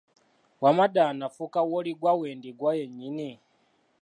[0.63, 3.31] Wamma ddala nafuuka w’oliggwa wendiggwa yennyini.